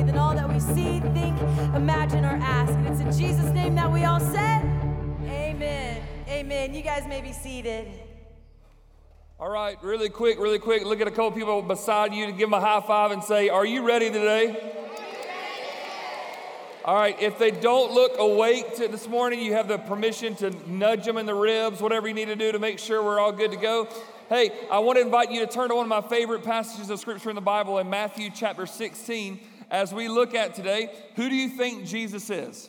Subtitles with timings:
[0.00, 1.38] abundantly than all that we see, think,
[1.74, 2.72] imagine, or ask.
[2.72, 4.62] And it's in Jesus' name that we all said,
[5.24, 6.02] Amen.
[6.28, 6.74] Amen.
[6.74, 7.88] You guys may be seated.
[9.38, 10.84] All right, really quick, really quick.
[10.84, 13.48] Look at a couple people beside you to give them a high five and say,
[13.48, 14.74] Are you ready today?
[16.82, 21.04] All right, if they don't look awake this morning, you have the permission to nudge
[21.04, 23.50] them in the ribs, whatever you need to do to make sure we're all good
[23.50, 23.86] to go.
[24.30, 26.98] Hey, I want to invite you to turn to one of my favorite passages of
[26.98, 29.40] scripture in the Bible in Matthew chapter 16
[29.70, 30.90] as we look at today.
[31.16, 32.68] Who do you think Jesus is?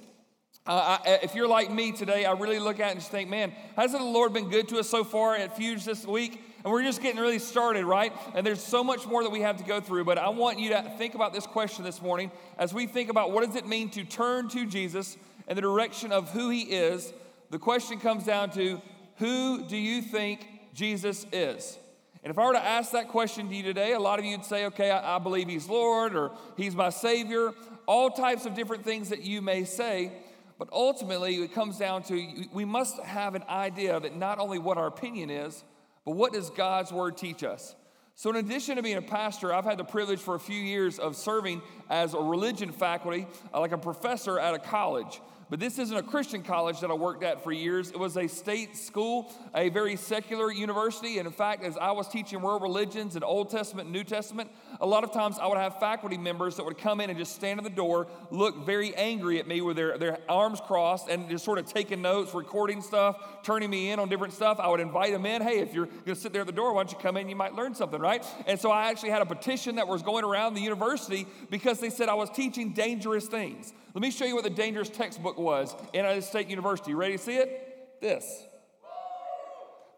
[0.66, 3.30] Uh, I, if you're like me today, I really look at it and just think,
[3.30, 6.40] man, hasn't the Lord been good to us so far at Fuge this week?
[6.64, 8.14] And we're just getting really started, right?
[8.36, 10.06] And there's so much more that we have to go through.
[10.06, 13.32] But I want you to think about this question this morning as we think about
[13.32, 17.12] what does it mean to turn to Jesus in the direction of who he is.
[17.50, 18.80] The question comes down to
[19.18, 21.80] who do you think Jesus is?
[22.24, 24.38] And if I were to ask that question to you today, a lot of you
[24.38, 27.54] would say, okay, I, I believe he's Lord or he's my Savior,
[27.88, 30.12] all types of different things that you may say.
[30.60, 34.78] But ultimately, it comes down to we must have an idea that not only what
[34.78, 35.64] our opinion is,
[36.06, 37.76] but what does God's word teach us?
[38.14, 41.00] So, in addition to being a pastor, I've had the privilege for a few years
[41.00, 45.20] of serving as a religion faculty, uh, like a professor at a college.
[45.52, 47.90] But this isn't a Christian college that I worked at for years.
[47.92, 51.18] It was a state school, a very secular university.
[51.18, 54.50] And in fact, as I was teaching world religions and Old Testament and New Testament,
[54.82, 57.36] a lot of times I would have faculty members that would come in and just
[57.36, 61.30] stand at the door, look very angry at me with their, their arms crossed, and
[61.30, 64.60] just sort of taking notes, recording stuff, turning me in on different stuff.
[64.60, 65.44] I would invite them in.
[65.44, 67.30] Hey, if you're going to sit there at the door, why don't you come in?
[67.30, 68.26] You might learn something, right?
[68.48, 71.92] And so I actually had a petition that was going around the university because they
[71.92, 73.74] said I was teaching dangerous things.
[73.94, 76.96] Let me show you what the dangerous textbook was in United State University.
[76.96, 78.00] Ready to see it?
[78.02, 78.46] This.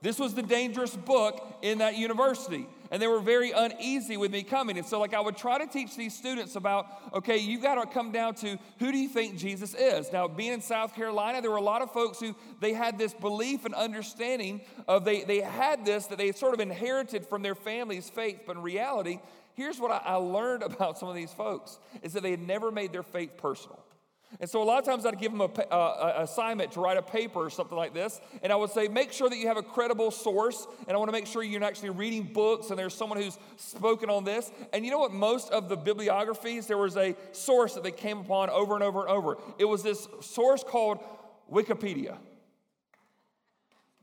[0.03, 2.67] This was the dangerous book in that university.
[2.91, 4.77] And they were very uneasy with me coming.
[4.77, 7.89] And so, like, I would try to teach these students about, okay, you got to
[7.89, 10.11] come down to who do you think Jesus is?
[10.11, 13.13] Now, being in South Carolina, there were a lot of folks who they had this
[13.13, 14.59] belief and understanding
[14.89, 18.41] of they, they had this that they sort of inherited from their family's faith.
[18.45, 19.21] But in reality,
[19.55, 22.71] here's what I, I learned about some of these folks is that they had never
[22.71, 23.82] made their faith personal.
[24.39, 27.01] And so a lot of times I'd give them an uh, assignment to write a
[27.01, 29.63] paper or something like this, and I would say, make sure that you have a
[29.63, 33.21] credible source, and I want to make sure you're actually reading books and there's someone
[33.21, 34.51] who's spoken on this.
[34.73, 35.13] And you know what?
[35.13, 39.01] Most of the bibliographies, there was a source that they came upon over and over
[39.01, 39.37] and over.
[39.57, 40.99] It was this source called
[41.51, 42.17] Wikipedia.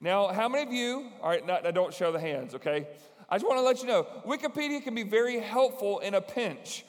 [0.00, 2.86] Now, how many of you, all right, now don't show the hands, okay?
[3.28, 6.84] I just want to let you know Wikipedia can be very helpful in a pinch,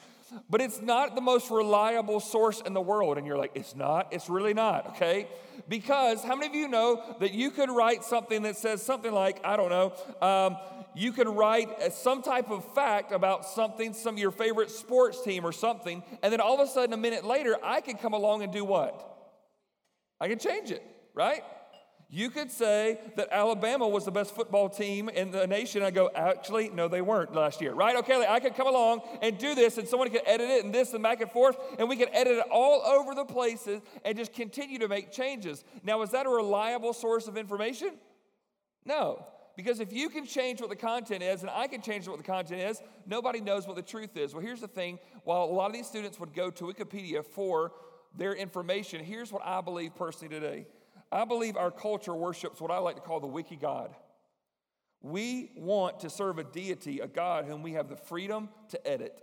[0.48, 3.18] but it's not the most reliable source in the world.
[3.18, 4.08] And you're like, it's not?
[4.12, 5.28] It's really not, okay?
[5.68, 9.44] Because how many of you know that you could write something that says something like,
[9.44, 9.92] I don't know,
[10.26, 10.56] um,
[10.94, 15.44] you can write some type of fact about something, some of your favorite sports team
[15.44, 18.42] or something, and then all of a sudden, a minute later, I can come along
[18.42, 19.08] and do what?
[20.20, 20.82] I can change it,
[21.14, 21.42] right?
[22.14, 25.82] You could say that Alabama was the best football team in the nation.
[25.82, 27.96] I go, actually, no, they weren't last year, right?
[27.96, 30.92] Okay, I could come along and do this, and someone could edit it and this
[30.92, 34.34] and back and forth, and we could edit it all over the places and just
[34.34, 35.64] continue to make changes.
[35.82, 37.92] Now, is that a reliable source of information?
[38.84, 39.24] No.
[39.56, 42.24] Because if you can change what the content is and I can change what the
[42.24, 44.34] content is, nobody knows what the truth is.
[44.34, 47.72] Well, here's the thing while a lot of these students would go to Wikipedia for
[48.14, 50.66] their information, here's what I believe personally today
[51.12, 53.94] I believe our culture worships what I like to call the wiki God.
[55.02, 59.20] We want to serve a deity, a God whom we have the freedom to edit.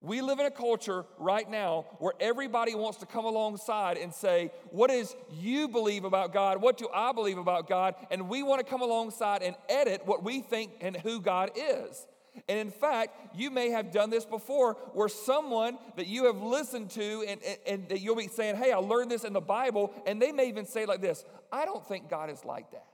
[0.00, 4.52] We live in a culture right now where everybody wants to come alongside and say,
[4.70, 6.62] What does you believe about God?
[6.62, 7.94] What do I believe about God?
[8.10, 12.06] And we want to come alongside and edit what we think and who God is.
[12.48, 16.90] And in fact, you may have done this before where someone that you have listened
[16.90, 19.92] to and, and, and, that you'll be saying, Hey, I learned this in the Bible.
[20.06, 22.86] And they may even say like this I don't think God is like that.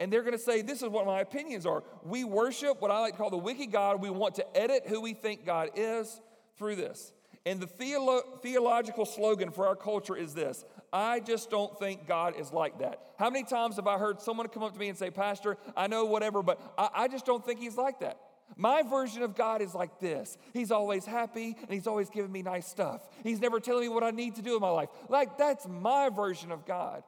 [0.00, 1.82] And they're going to say, This is what my opinions are.
[2.04, 4.00] We worship what I like to call the wiki God.
[4.00, 6.20] We want to edit who we think God is
[6.56, 7.12] through this.
[7.46, 12.34] And the theolo- theological slogan for our culture is this I just don't think God
[12.38, 13.00] is like that.
[13.18, 15.86] How many times have I heard someone come up to me and say, Pastor, I
[15.86, 18.18] know whatever, but I, I just don't think he's like that?
[18.56, 22.42] My version of God is like this He's always happy and He's always giving me
[22.42, 23.06] nice stuff.
[23.22, 24.88] He's never telling me what I need to do in my life.
[25.08, 27.02] Like, that's my version of God.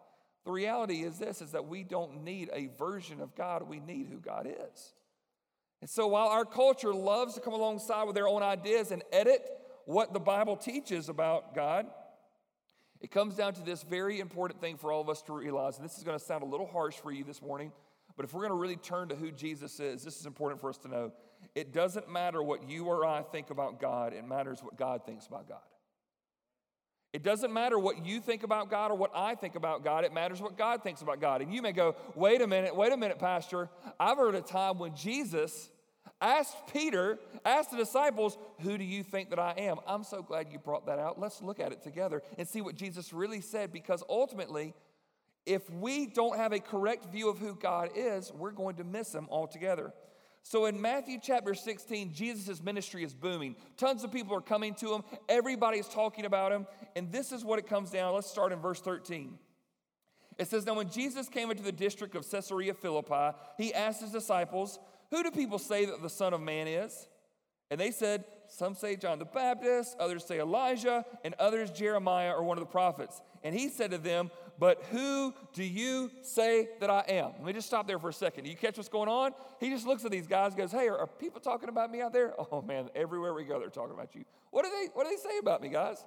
[0.44, 4.06] The reality is this is that we don't need a version of God, we need
[4.06, 4.94] who God is.
[5.80, 9.42] And so while our culture loves to come alongside with their own ideas and edit
[9.86, 11.86] what the Bible teaches about God,
[13.00, 15.76] it comes down to this very important thing for all of us to realize.
[15.76, 17.72] And this is going to sound a little harsh for you this morning,
[18.16, 20.68] but if we're going to really turn to who Jesus is, this is important for
[20.68, 21.12] us to know
[21.54, 25.26] It doesn't matter what you or I think about God, it matters what God thinks
[25.26, 25.58] about God.
[27.12, 30.04] It doesn't matter what you think about God or what I think about God.
[30.04, 31.42] It matters what God thinks about God.
[31.42, 33.68] And you may go, wait a minute, wait a minute, Pastor.
[33.98, 35.70] I've heard a time when Jesus
[36.20, 39.78] asked Peter, asked the disciples, Who do you think that I am?
[39.86, 41.18] I'm so glad you brought that out.
[41.18, 44.74] Let's look at it together and see what Jesus really said because ultimately,
[45.46, 49.12] if we don't have a correct view of who God is, we're going to miss
[49.12, 49.92] him altogether.
[50.42, 53.56] So in Matthew chapter 16, Jesus' ministry is booming.
[53.76, 55.02] Tons of people are coming to him.
[55.28, 56.66] Everybody's talking about him.
[56.96, 58.14] And this is what it comes down.
[58.14, 59.38] Let's start in verse 13.
[60.38, 64.10] It says, Now when Jesus came into the district of Caesarea Philippi, he asked his
[64.10, 64.78] disciples,
[65.10, 67.06] Who do people say that the Son of Man is?
[67.70, 72.42] And they said, Some say John the Baptist, others say Elijah, and others Jeremiah or
[72.42, 73.20] one of the prophets.
[73.44, 77.32] And he said to them, But who do you say that I am?
[77.38, 78.44] Let me just stop there for a second.
[78.44, 79.32] Do you catch what's going on?
[79.58, 82.12] He just looks at these guys goes, Hey, are, are people talking about me out
[82.12, 82.34] there?
[82.52, 84.24] Oh man, everywhere we go, they're talking about you.
[84.50, 86.04] What do they what do they say about me, guys?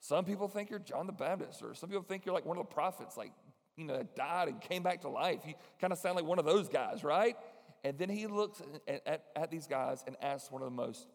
[0.00, 2.66] Some people think you're John the Baptist, or some people think you're like one of
[2.66, 3.30] the prophets, like,
[3.76, 5.40] you know, died and came back to life.
[5.46, 7.36] You kind of sound like one of those guys, right?
[7.84, 11.06] And then he looks at, at, at these guys and asks one of the most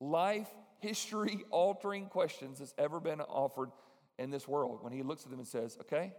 [0.00, 0.48] life
[0.80, 3.70] history altering questions that's ever been offered
[4.18, 6.12] in this world when he looks at them and says, Okay,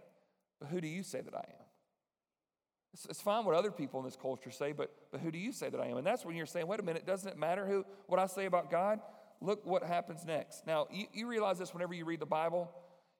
[0.60, 1.66] but who do you say that I am?
[2.94, 5.52] It's, it's, fine what other people in this culture say, but, but who do you
[5.52, 5.98] say that I am?
[5.98, 8.46] And that's when you're saying, wait a minute, doesn't it matter who what I say
[8.46, 9.00] about God?
[9.40, 10.66] Look what happens next.
[10.66, 12.70] Now, you, you realize this whenever you read the Bible,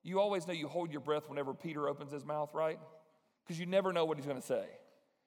[0.02, 2.78] you always know you hold your breath whenever Peter opens his mouth, right?
[3.44, 4.64] Because you never know what he's going to say.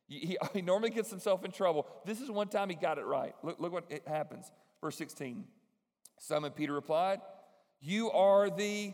[0.08, 1.88] He, he, normally gets himself in trouble.
[2.06, 3.34] This is one time he got it right.
[3.44, 4.52] Look, look what it happens.
[4.82, 5.46] Verse 16.
[6.20, 7.22] Simon Peter replied,
[7.80, 8.94] You are the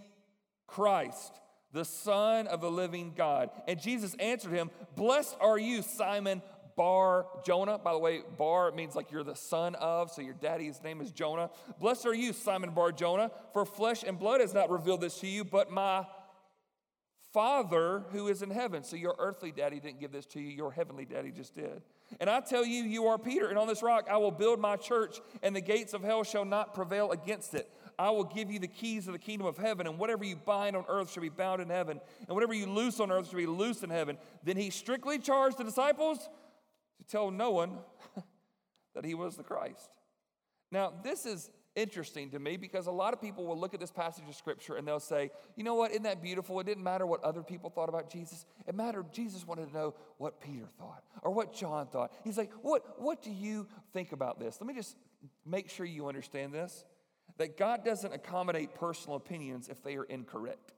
[0.68, 1.34] Christ,
[1.72, 3.50] the Son of the living God.
[3.68, 6.42] And Jesus answered him, Blessed are you, Simon
[6.78, 7.78] Bar Jonah.
[7.78, 11.12] By the way, Bar means like you're the son of, so your daddy's name is
[11.12, 11.50] Jonah.
[11.80, 15.28] Blessed are you, Simon Bar Jonah, for flesh and blood has not revealed this to
[15.28, 16.06] you, but my
[17.34, 18.84] Father who is in heaven.
[18.84, 21.82] So your earthly daddy didn't give this to you, your heavenly daddy just did.
[22.20, 24.78] And I tell you, you are Peter, and on this rock I will build my
[24.78, 27.70] church, and the gates of hell shall not prevail against it.
[28.00, 30.76] I will give you the keys of the kingdom of heaven, and whatever you bind
[30.76, 33.48] on earth shall be bound in heaven, and whatever you loose on earth shall be
[33.48, 34.18] loosed in heaven.
[34.44, 37.80] Then he strictly charged the disciples to tell no one
[38.96, 39.90] that he was the Christ.
[40.72, 43.92] Now, this is interesting to me because a lot of people will look at this
[43.92, 46.60] passage of scripture and they'll say, you know what, isn't that beautiful?
[46.60, 48.46] It didn't matter what other people thought about Jesus.
[48.68, 52.12] It mattered, Jesus wanted to know what Peter thought or what John thought.
[52.24, 54.58] He's like, what, what do you think about this?
[54.60, 54.98] Let me just
[55.46, 56.84] make sure you understand this
[57.38, 60.74] that God doesn't accommodate personal opinions if they are incorrect.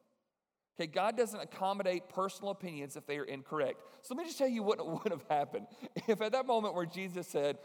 [0.80, 3.82] Okay, God doesn't accommodate personal opinions if they are incorrect.
[4.02, 5.68] So let me just tell you what would have happened
[6.08, 7.58] if at that moment where Jesus said,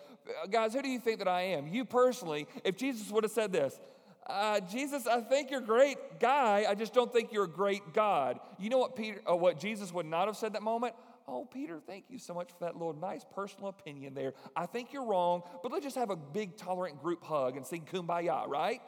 [0.50, 1.69] Guys, who do you think that I am?
[1.69, 3.79] You personally, if Jesus would have said this,
[4.26, 6.64] uh, Jesus, I think you're a great guy.
[6.67, 8.41] I just don't think you're a great God.
[8.58, 10.94] You know what Peter, uh, what Jesus would not have said that moment?
[11.26, 14.35] Oh, Peter, thank you so much for that little nice personal opinion there.
[14.55, 17.88] I think you're wrong, but let's just have a big tolerant group hug and sing
[17.91, 18.82] kumbaya, right?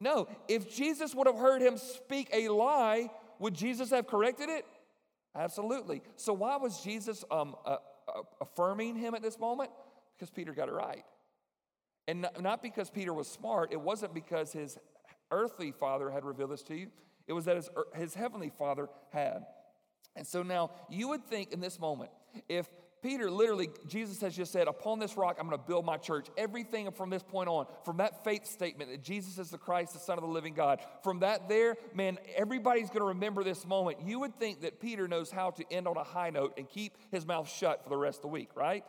[0.00, 4.64] No, if Jesus would have heard him speak a lie, would Jesus have corrected it?
[5.36, 6.02] Absolutely.
[6.16, 7.76] So, why was Jesus um, uh,
[8.08, 9.70] uh, affirming him at this moment?
[10.16, 11.04] Because Peter got it right.
[12.08, 14.78] And not, because Peter was smart, it wasn't because his
[15.30, 16.88] earthly father had revealed this to you,
[17.26, 19.44] it was that his, his heavenly father had.
[20.16, 22.10] And so now you would think in this moment,
[22.48, 22.68] if
[23.02, 26.26] Peter literally, Jesus has just said, Upon this rock, I'm going to build my church.
[26.36, 30.00] Everything from this point on, from that faith statement that Jesus is the Christ, the
[30.00, 33.98] Son of the living God, from that there, man, everybody's going to remember this moment.
[34.04, 36.96] You would think that Peter knows how to end on a high note and keep
[37.12, 38.84] his mouth shut for the rest of the week, right?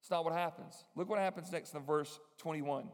[0.00, 0.84] It's not what happens.
[0.96, 2.88] Look what happens next in verse 21.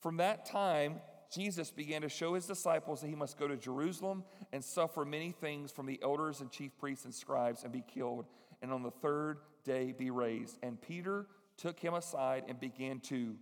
[0.00, 4.24] From that time, Jesus began to show his disciples that he must go to Jerusalem
[4.52, 8.26] and suffer many things from the elders and chief priests and scribes and be killed,
[8.62, 10.58] and on the third day be raised.
[10.62, 11.26] And Peter
[11.58, 13.36] took him aside and began to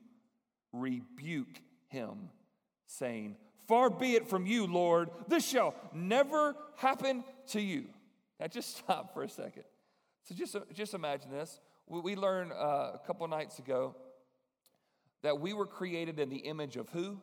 [0.73, 2.31] rebuke him,
[2.87, 3.37] saying,
[3.69, 7.87] Far be it from you, Lord, this shall never happen to you.
[8.41, 9.65] Now just stop for a second.
[10.25, 11.61] So just, just imagine this.
[11.89, 13.95] We learned uh, a couple nights ago
[15.23, 17.21] that we were created in the image of who?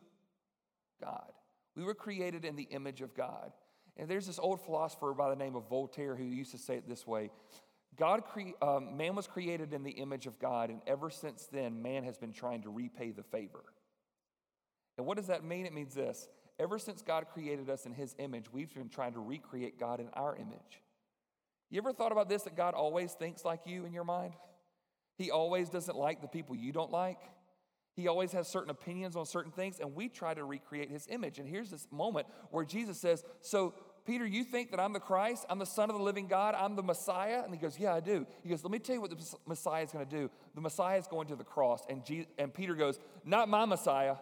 [1.04, 1.32] God.
[1.76, 3.52] We were created in the image of God.
[3.96, 6.88] And there's this old philosopher by the name of Voltaire who used to say it
[6.88, 7.30] this way
[7.96, 11.80] God, cre- um, man was created in the image of God, and ever since then,
[11.82, 13.64] man has been trying to repay the favor.
[14.98, 15.66] And what does that mean?
[15.66, 19.20] It means this ever since God created us in his image, we've been trying to
[19.20, 20.82] recreate God in our image.
[21.70, 24.34] You ever thought about this that God always thinks like you in your mind?
[25.16, 27.18] He always doesn't like the people you don't like.
[27.94, 31.38] He always has certain opinions on certain things, and we try to recreate his image.
[31.38, 33.74] And here's this moment where Jesus says, So,
[34.04, 35.46] Peter, you think that I'm the Christ?
[35.48, 36.54] I'm the Son of the living God?
[36.58, 37.42] I'm the Messiah?
[37.44, 38.26] And he goes, Yeah, I do.
[38.42, 40.28] He goes, Let me tell you what the Messiah is going to do.
[40.56, 41.84] The Messiah is going to the cross.
[41.88, 44.16] And, Jesus, and Peter goes, Not my Messiah.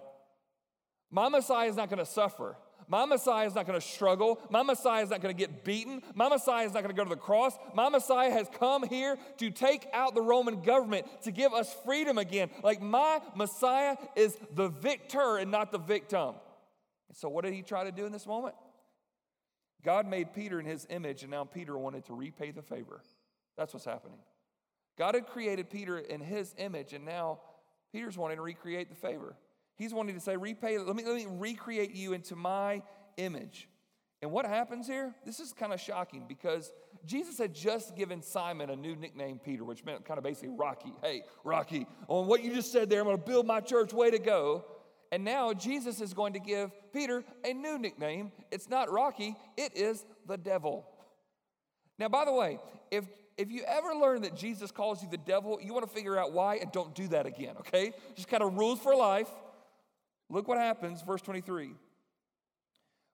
[1.11, 2.57] My Messiah is not going to suffer.
[2.89, 4.41] My Messiah is not going to struggle.
[4.51, 6.03] My Messiah is not going to get beaten.
[6.15, 7.57] My Messiah is not going to go to the cross.
[7.75, 12.19] My Messiah has come here to take out the Roman government, to give us freedom
[12.19, 12.51] again.
[12.63, 16.35] Like my Messiah is the victor and not the victim.
[17.15, 18.55] So, what did he try to do in this moment?
[19.85, 23.03] God made Peter in his image, and now Peter wanted to repay the favor.
[23.57, 24.19] That's what's happening.
[24.97, 27.41] God had created Peter in his image, and now
[27.93, 29.37] Peter's wanting to recreate the favor.
[29.83, 32.83] He's wanting to say, repay, let me, let me recreate you into my
[33.17, 33.69] image.
[34.23, 35.13] And what happens here?
[35.27, 36.71] This is kind of shocking because
[37.05, 40.93] Jesus had just given Simon a new nickname, Peter, which meant kind of basically Rocky.
[41.03, 44.13] Hey, Rocky, on what you just said there, I'm going to build my church, way
[44.13, 44.65] to go.
[45.11, 48.31] And now Jesus is going to give Peter a new nickname.
[48.53, 50.87] It's not Rocky, it is the devil.
[51.99, 52.61] Now, by the way,
[52.93, 53.05] if
[53.37, 56.33] if you ever learn that Jesus calls you the devil, you want to figure out
[56.33, 57.93] why and don't do that again, okay?
[58.15, 59.29] Just kind of rules for life.
[60.33, 61.73] Look what happens, verse 23.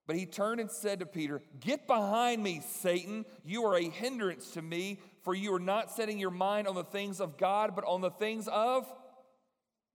[0.07, 3.25] But he turned and said to Peter, Get behind me, Satan.
[3.43, 6.83] You are a hindrance to me, for you are not setting your mind on the
[6.85, 8.87] things of God, but on the things of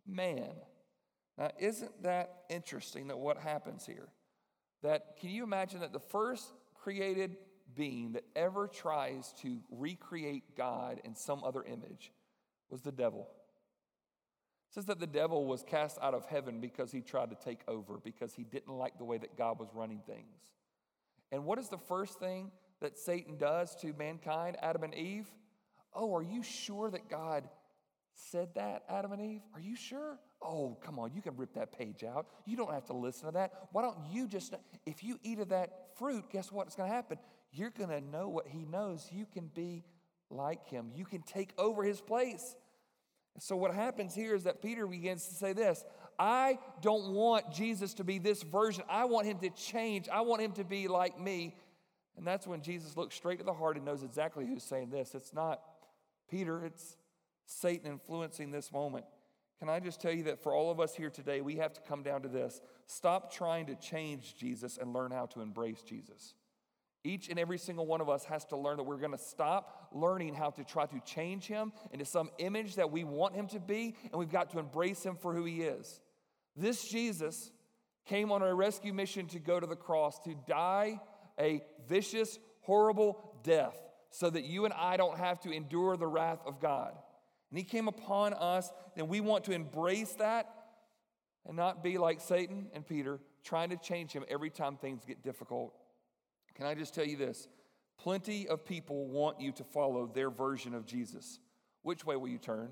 [0.07, 0.53] man.
[1.39, 4.09] Now, isn't that interesting that what happens here?
[4.83, 7.39] That can you imagine that the first created
[7.75, 12.13] being that ever tries to recreate God in some other image
[12.69, 13.31] was the devil?
[14.75, 18.01] Says that the devil was cast out of heaven because he tried to take over,
[18.03, 20.53] because he didn't like the way that God was running things.
[21.31, 22.51] And what is the first thing
[22.81, 25.31] that Satan does to mankind, Adam and Eve?
[25.95, 27.49] Oh, are you sure that God
[28.15, 29.43] said that, Adam and Eve?
[29.55, 30.19] Are you sure?
[30.43, 32.27] Oh, come on, you can rip that page out.
[32.45, 33.69] You don't have to listen to that.
[33.71, 34.55] Why don't you just,
[34.87, 37.19] if you eat of that fruit, guess what's going to happen?
[37.53, 39.09] You're going to know what he knows.
[39.13, 39.85] You can be
[40.31, 42.57] like him, you can take over his place.
[43.39, 45.85] So, what happens here is that Peter begins to say this
[46.19, 48.85] I don't want Jesus to be this version.
[48.89, 50.09] I want him to change.
[50.09, 51.57] I want him to be like me.
[52.17, 55.15] And that's when Jesus looks straight to the heart and knows exactly who's saying this.
[55.15, 55.61] It's not
[56.31, 56.97] Peter, it's
[57.47, 59.05] Satan influencing this moment.
[59.59, 61.81] Can I just tell you that for all of us here today, we have to
[61.81, 66.35] come down to this stop trying to change Jesus and learn how to embrace Jesus.
[67.07, 69.89] Each and every single one of us has to learn that we're going to stop
[69.93, 73.61] learning how to try to change him into some image that we want him to
[73.61, 76.01] be, and we've got to embrace him for who he is.
[76.57, 77.51] This Jesus
[78.07, 80.99] came on a rescue mission to go to the cross, to die
[81.39, 83.77] a vicious, horrible death,
[84.11, 86.95] so that you and I don't have to endure the wrath of God.
[87.51, 90.49] And he came upon us, and we want to embrace that
[91.47, 95.23] and not be like Satan and Peter, trying to change him every time things get
[95.23, 95.75] difficult.
[96.55, 97.49] Can I just tell you this?
[97.99, 101.39] Plenty of people want you to follow their version of Jesus.
[101.83, 102.71] Which way will you turn?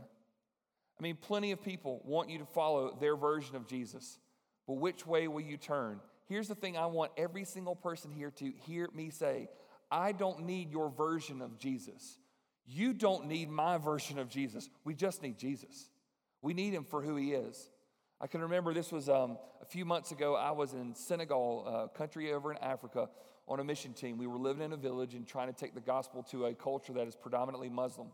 [0.99, 4.19] I mean, plenty of people want you to follow their version of Jesus.
[4.67, 6.01] But which way will you turn?
[6.29, 9.49] Here's the thing I want every single person here to hear me say
[9.91, 12.19] I don't need your version of Jesus.
[12.65, 14.71] You don't need my version of Jesus.
[14.85, 15.91] We just need Jesus.
[16.41, 17.69] We need him for who he is.
[18.21, 20.37] I can remember this was um, a few months ago.
[20.37, 23.09] I was in Senegal, a country over in Africa,
[23.53, 24.17] on a mission team.
[24.17, 26.95] We were living in a village and trying to take the gospel to a culture
[26.95, 28.09] that is predominantly Muslim.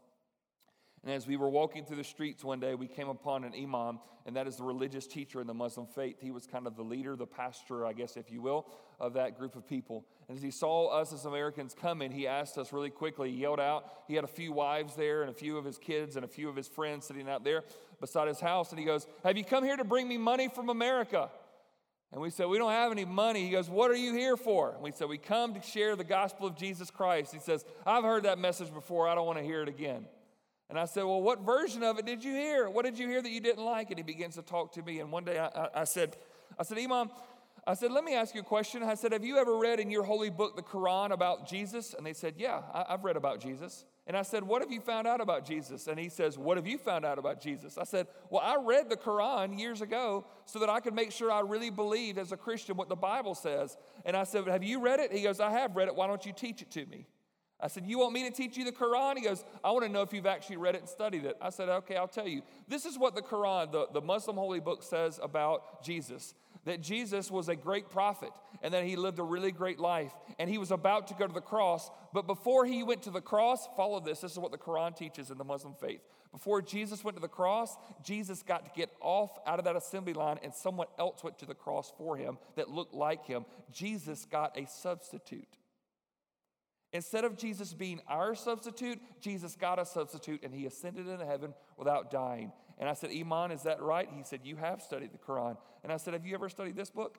[1.05, 4.01] And as we were walking through the streets one day, we came upon an imam,
[4.27, 6.17] and that is the religious teacher in the Muslim faith.
[6.21, 8.67] He was kind of the leader, the pastor, I guess, if you will,
[8.99, 10.05] of that group of people.
[10.29, 13.61] And as he saw us as Americans coming, he asked us really quickly, he yelled
[13.61, 13.85] out.
[14.09, 16.49] He had a few wives there, and a few of his kids, and a few
[16.49, 17.63] of his friends sitting out there
[18.01, 18.71] beside his house.
[18.71, 21.31] And he goes, Have you come here to bring me money from America?
[22.13, 23.45] And we said, We don't have any money.
[23.45, 24.73] He goes, What are you here for?
[24.73, 27.33] And we said, We come to share the gospel of Jesus Christ.
[27.33, 29.09] He says, I've heard that message before.
[29.09, 30.07] I don't want to hear it again.
[30.71, 32.71] And I said, Well, what version of it did you hear?
[32.71, 33.91] What did you hear that you didn't like?
[33.91, 35.01] And he begins to talk to me.
[35.01, 36.17] And one day I, I, I said,
[36.59, 37.11] I said, Imam,
[37.69, 38.83] I said, let me ask you a question.
[38.83, 41.93] I said, have you ever read in your holy book, the Quran, about Jesus?
[41.93, 43.85] And they said, yeah, I've read about Jesus.
[44.09, 45.87] And I said, What have you found out about Jesus?
[45.87, 47.77] And he says, What have you found out about Jesus?
[47.77, 51.31] I said, Well, I read the Quran years ago so that I could make sure
[51.31, 53.77] I really believed as a Christian what the Bible says.
[54.07, 55.13] And I said, Have you read it?
[55.13, 55.95] He goes, I have read it.
[55.95, 57.07] Why don't you teach it to me?
[57.61, 59.19] I said, You want me to teach you the Quran?
[59.19, 61.37] He goes, I want to know if you've actually read it and studied it.
[61.43, 62.41] I said, Okay, I'll tell you.
[62.67, 66.35] This is what the Quran, the, the Muslim holy book, says about Jesus.
[66.65, 68.31] That Jesus was a great prophet
[68.63, 71.33] and that he lived a really great life and he was about to go to
[71.33, 71.91] the cross.
[72.13, 74.21] But before he went to the cross, follow this.
[74.21, 76.01] This is what the Quran teaches in the Muslim faith.
[76.33, 80.13] Before Jesus went to the cross, Jesus got to get off out of that assembly
[80.13, 83.47] line and someone else went to the cross for him that looked like him.
[83.73, 85.57] Jesus got a substitute.
[86.93, 91.53] Instead of Jesus being our substitute, Jesus got a substitute and he ascended into heaven
[91.77, 92.53] without dying.
[92.79, 94.09] And I said, Imam, is that right?
[94.15, 95.57] He said, You have studied the Quran.
[95.83, 97.19] And I said, Have you ever studied this book?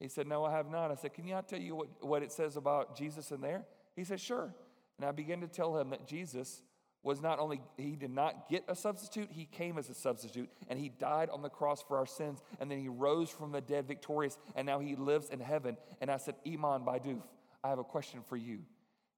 [0.00, 0.90] He said, No, I have not.
[0.90, 3.64] I said, Can you not tell you what, what it says about Jesus in there?
[3.94, 4.52] He said, Sure.
[4.98, 6.62] And I began to tell him that Jesus
[7.02, 10.78] was not only, he did not get a substitute, he came as a substitute and
[10.78, 13.88] he died on the cross for our sins and then he rose from the dead
[13.88, 15.76] victorious and now he lives in heaven.
[16.00, 17.22] And I said, Imam Baidoof,
[17.64, 18.60] I have a question for you.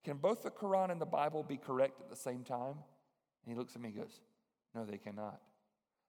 [0.03, 2.77] Can both the Quran and the Bible be correct at the same time?
[3.45, 4.21] And he looks at me and goes,
[4.75, 5.41] No, they cannot.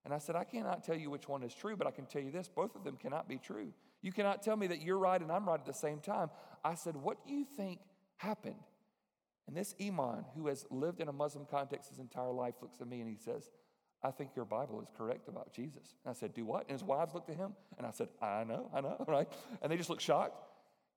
[0.06, 2.22] And I said, I cannot tell you which one is true, but I can tell
[2.22, 3.72] you this both of them cannot be true.
[4.02, 6.30] You cannot tell me that you're right and I'm right at the same time.
[6.64, 7.80] I said, What do you think
[8.18, 8.62] happened?
[9.48, 12.86] And this Imam, who has lived in a Muslim context his entire life, looks at
[12.86, 13.50] me and he says,
[14.00, 15.96] I think your Bible is correct about Jesus.
[16.04, 16.62] And I said, Do what?
[16.68, 19.26] And his wives looked at him and I said, I know, I know, right?
[19.60, 20.40] And they just looked shocked.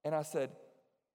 [0.05, 0.51] And I said,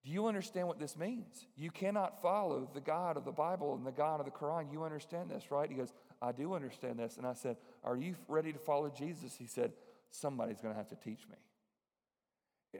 [0.04, 1.46] do you understand what this means?
[1.56, 4.70] You cannot follow the God of the Bible and the God of the Quran.
[4.70, 5.70] You understand this, right?
[5.70, 7.16] He goes, I do understand this.
[7.16, 9.34] And I said, Are you ready to follow Jesus?
[9.36, 9.72] He said,
[10.10, 11.36] Somebody's going to have to teach me.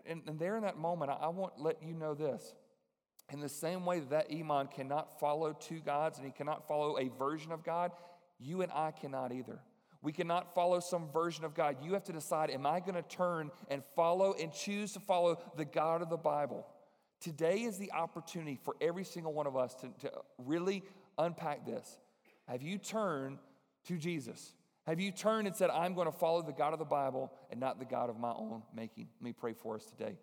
[0.06, 2.54] And, and there in that moment, I, I want to let you know this.
[3.32, 7.08] In the same way that, Imam cannot follow two gods and he cannot follow a
[7.08, 7.92] version of God,
[8.38, 9.60] you and I cannot either.
[10.02, 11.76] We cannot follow some version of God.
[11.82, 15.38] You have to decide, am I going to turn and follow and choose to follow
[15.56, 16.66] the God of the Bible?
[17.20, 20.82] Today is the opportunity for every single one of us to, to really
[21.16, 21.98] unpack this.
[22.48, 23.38] Have you turned
[23.86, 24.54] to Jesus?
[24.86, 27.58] Have you turned and said, I'm going to follow the God of the Bible and
[27.58, 29.08] not the God of my own making?
[29.20, 30.18] Let me pray for us today.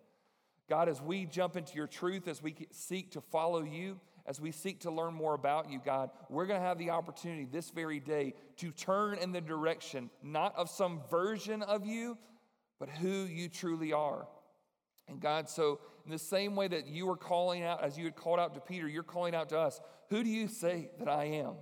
[0.68, 4.52] God, as we jump into your truth, as we seek to follow you, as we
[4.52, 7.98] seek to learn more about you, God, we're going to have the opportunity this very
[7.98, 12.16] day to turn in the direction not of some version of you,
[12.78, 14.28] but who you truly are.
[15.08, 18.14] And God, so in the same way that you were calling out, as you had
[18.14, 21.24] called out to Peter, you're calling out to us, who do you say that I
[21.24, 21.54] am?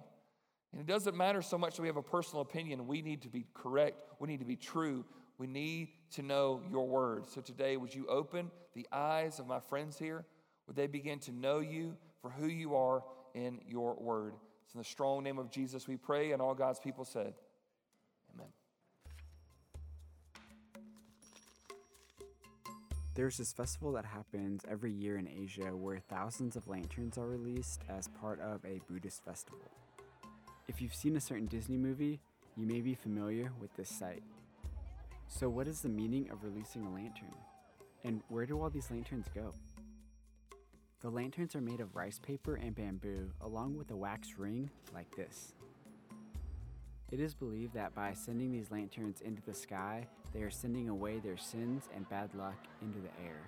[0.73, 2.87] And it doesn't matter so much that we have a personal opinion.
[2.87, 4.03] We need to be correct.
[4.21, 5.05] We need to be true.
[5.39, 7.27] We need to know your word.
[7.29, 10.25] So today, would you open the eyes of my friends here?
[10.67, 13.03] Would they begin to know you for who you are
[13.35, 14.35] in your word?
[14.65, 17.35] It's in the strong name of Jesus we pray, and all God's people said,
[18.33, 18.47] Amen.
[23.17, 27.83] There's this festival that happens every year in Asia where thousands of lanterns are released
[27.89, 29.73] as part of a Buddhist festival.
[30.71, 32.21] If you've seen a certain Disney movie,
[32.57, 34.23] you may be familiar with this sight.
[35.27, 37.35] So, what is the meaning of releasing a lantern?
[38.05, 39.53] And where do all these lanterns go?
[41.01, 45.13] The lanterns are made of rice paper and bamboo, along with a wax ring like
[45.17, 45.55] this.
[47.11, 51.19] It is believed that by sending these lanterns into the sky, they are sending away
[51.19, 53.41] their sins and bad luck into the air.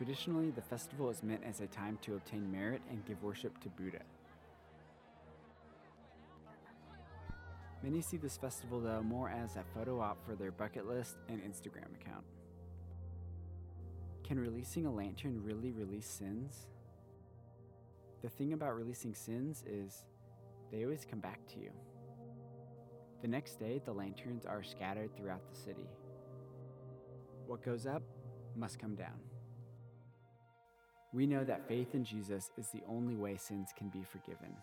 [0.00, 3.68] Traditionally, the festival is meant as a time to obtain merit and give worship to
[3.68, 4.00] Buddha.
[7.82, 11.42] Many see this festival, though, more as a photo op for their bucket list and
[11.42, 12.24] Instagram account.
[14.24, 16.66] Can releasing a lantern really release sins?
[18.22, 20.06] The thing about releasing sins is
[20.72, 21.72] they always come back to you.
[23.20, 25.90] The next day, the lanterns are scattered throughout the city.
[27.46, 28.02] What goes up
[28.56, 29.29] must come down.
[31.12, 34.54] We know that faith in Jesus is the only way sins can be forgiven.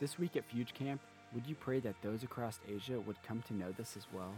[0.00, 1.00] This week at Fuge Camp,
[1.32, 4.32] would you pray that those across Asia would come to know this as well?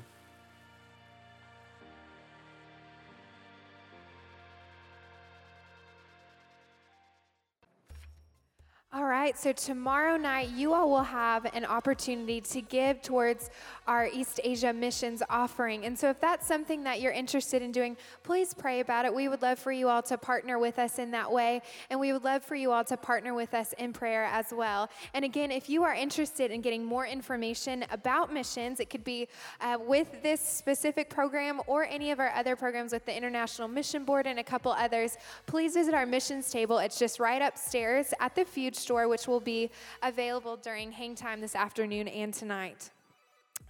[9.30, 13.48] Right, so tomorrow night, you all will have an opportunity to give towards
[13.86, 15.84] our East Asia missions offering.
[15.84, 19.14] And so, if that's something that you're interested in doing, please pray about it.
[19.14, 21.62] We would love for you all to partner with us in that way.
[21.90, 24.90] And we would love for you all to partner with us in prayer as well.
[25.14, 29.28] And again, if you are interested in getting more information about missions, it could be
[29.60, 34.04] uh, with this specific program or any of our other programs with the International Mission
[34.04, 35.16] Board and a couple others,
[35.46, 36.78] please visit our missions table.
[36.78, 39.70] It's just right upstairs at the Fuge store which will be
[40.02, 42.90] available during hang time this afternoon and tonight.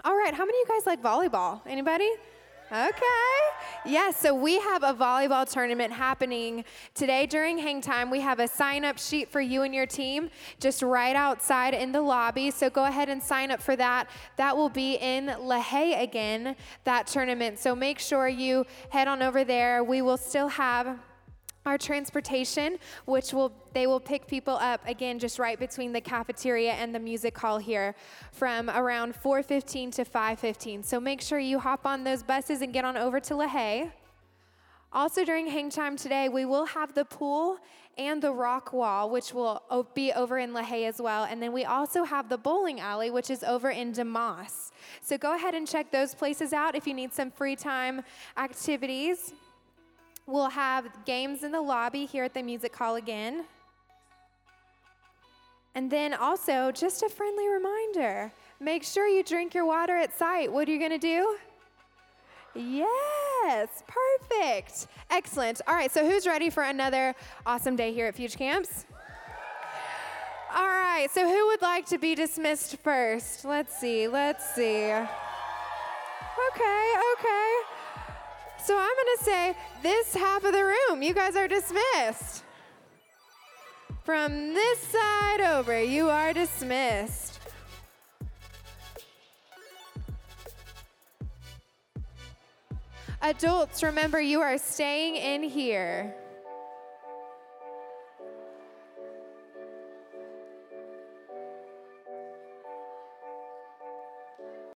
[0.04, 1.60] All right, how many of you guys like volleyball?
[1.66, 2.10] Anybody?
[2.72, 2.94] Okay.
[3.84, 8.10] Yes, so we have a volleyball tournament happening today during hang time.
[8.10, 11.90] We have a sign up sheet for you and your team just right outside in
[11.90, 12.52] the lobby.
[12.52, 14.08] So go ahead and sign up for that.
[14.36, 17.58] That will be in LaHaye again, that tournament.
[17.58, 19.82] So make sure you head on over there.
[19.82, 20.96] We will still have
[21.66, 26.72] our transportation which will they will pick people up again just right between the cafeteria
[26.72, 27.94] and the music hall here
[28.32, 32.84] from around 4.15 to 5.15 so make sure you hop on those buses and get
[32.84, 33.90] on over to lahaye
[34.92, 37.58] also during hang time today we will have the pool
[37.98, 39.62] and the rock wall which will
[39.94, 41.24] be over in lahaye as well.
[41.24, 44.70] And then we also have the bowling alley which is over in DeMoss
[45.02, 48.02] so go ahead and check those places out if you need some free time
[48.36, 49.34] activities
[50.30, 53.46] We'll have games in the lobby here at the music hall again.
[55.74, 60.52] And then also, just a friendly reminder make sure you drink your water at sight.
[60.52, 61.36] What are you going to do?
[62.54, 64.86] Yes, perfect.
[65.10, 65.62] Excellent.
[65.66, 68.86] All right, so who's ready for another awesome day here at Fuge Camps?
[70.54, 73.44] All right, so who would like to be dismissed first?
[73.44, 74.92] Let's see, let's see.
[74.92, 75.06] Okay,
[77.14, 77.79] okay.
[78.64, 82.44] So I'm going to say this half of the room, you guys are dismissed.
[84.04, 87.38] From this side over, you are dismissed.
[93.22, 96.14] Adults, remember you are staying in here.